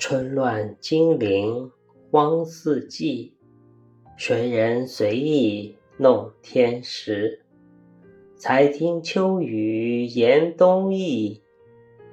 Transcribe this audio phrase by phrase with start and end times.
[0.00, 1.70] 春乱金陵
[2.10, 3.34] 荒四季，
[4.16, 7.42] 谁人随意弄天时？
[8.34, 11.42] 才听秋雨言冬意，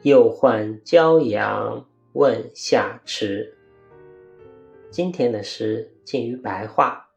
[0.01, 3.57] 又唤骄阳问夏迟。
[4.91, 7.11] 今天的诗近于白话，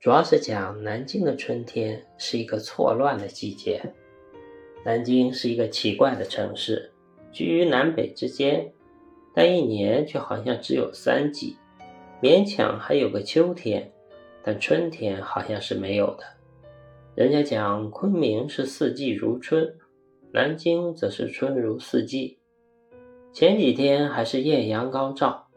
[0.00, 3.94] 主要是讲南京的春天是一个错乱的季节。
[4.84, 6.90] 南京是一个奇怪的城市，
[7.30, 8.72] 居于南北之间。
[9.34, 11.56] 但一年却好像只有三季，
[12.22, 13.92] 勉强还有个秋天，
[14.44, 16.22] 但春天好像是没有的。
[17.16, 19.74] 人家讲昆明是四季如春，
[20.32, 22.38] 南京则是春如四季。
[23.32, 25.48] 前几天还是艳阳高照，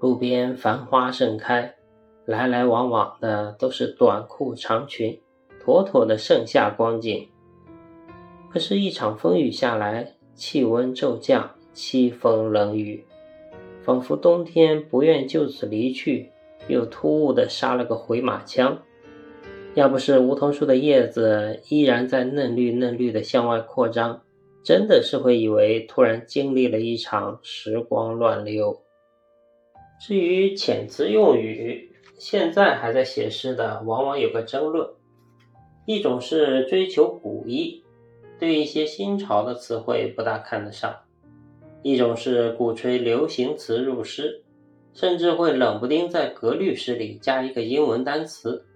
[0.00, 1.74] 路边繁花盛开，
[2.24, 5.20] 来来往往的都是短裤长裙，
[5.60, 7.28] 妥妥的盛夏光景。
[8.50, 13.04] 可是，一场风雨下来，气温骤降，凄风冷雨。
[13.86, 16.32] 仿佛冬天不愿就此离去，
[16.66, 18.82] 又突兀地杀了个回马枪。
[19.76, 24.22] 要不是梧桐树的叶子依然在嫩绿嫩绿的向外扩张，
[24.64, 28.82] 真的是会以为突然经历了一场时光乱流。
[30.00, 34.88] 至于遣词用语，现在还在写诗的往往有个争论：
[35.86, 37.84] 一种是追求古意，
[38.40, 40.92] 对一些新潮的词汇不大看得上。
[41.88, 44.42] 一种是鼓吹流行词入诗，
[44.92, 48.66] 甚至会冷不丁在格律诗里加一个英文单词。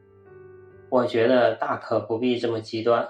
[0.89, 3.09] 我觉得大可不必这么极端。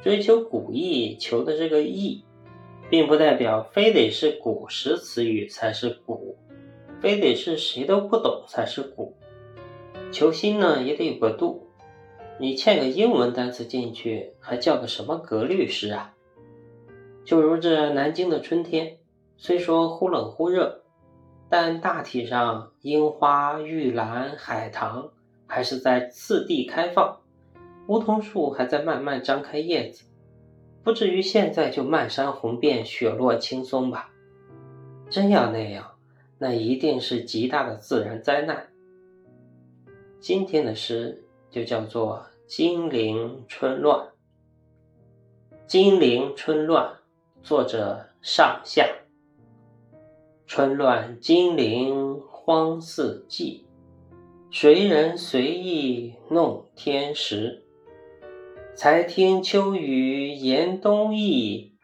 [0.00, 2.22] 追求古意，求的这个意，
[2.88, 6.38] 并不代表非得是古时词语才是古，
[7.00, 9.16] 非得是谁都不懂才是古。
[10.12, 11.66] 求新呢，也得有个度。
[12.38, 16.14] 你嵌个英文单词进去，还叫个什么格律诗啊？
[17.24, 18.97] 就如这南京的春天。
[19.40, 20.82] 虽说忽冷忽热，
[21.48, 25.12] 但大体上樱花、玉兰、海棠
[25.46, 27.20] 还是在次第开放，
[27.86, 30.04] 梧桐树还在慢慢张开叶子，
[30.82, 34.10] 不至于现在就漫山红遍、雪落青松吧？
[35.08, 35.92] 真要那样，
[36.36, 38.68] 那一定是极大的自然灾难。
[40.18, 44.00] 今天的诗就叫做《金陵春乱》，
[45.68, 46.84] 《金陵春乱》
[47.46, 48.84] 作者上下。
[50.48, 53.66] 春乱金陵荒四季，
[54.50, 57.66] 谁人随意弄天时？
[58.74, 61.76] 才听秋雨言冬意，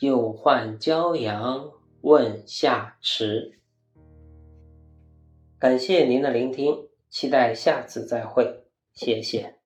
[0.00, 3.60] 又唤骄阳问夏迟。
[5.60, 9.60] 感谢您的聆听，期待下次再会，谢谢。